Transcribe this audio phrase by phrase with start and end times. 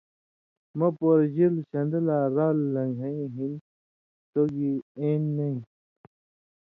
[0.77, 3.53] مَیں پورژِلوۡ شن٘دہ لا رال لن٘گَھیں ہِن
[4.31, 5.57] سو گی اېن٘یۡ نَیں۔